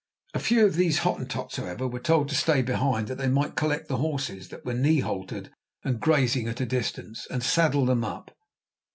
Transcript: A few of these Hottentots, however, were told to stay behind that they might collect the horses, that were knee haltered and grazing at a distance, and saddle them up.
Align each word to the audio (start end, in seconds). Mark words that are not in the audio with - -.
A 0.33 0.39
few 0.39 0.65
of 0.65 0.77
these 0.77 0.97
Hottentots, 1.05 1.57
however, 1.57 1.87
were 1.87 1.99
told 1.99 2.27
to 2.29 2.35
stay 2.35 2.63
behind 2.63 3.07
that 3.07 3.19
they 3.19 3.27
might 3.27 3.53
collect 3.53 3.87
the 3.87 3.97
horses, 3.97 4.49
that 4.49 4.65
were 4.65 4.73
knee 4.73 5.01
haltered 5.01 5.51
and 5.83 5.99
grazing 5.99 6.47
at 6.47 6.59
a 6.59 6.65
distance, 6.65 7.27
and 7.29 7.43
saddle 7.43 7.85
them 7.85 8.03
up. 8.03 8.35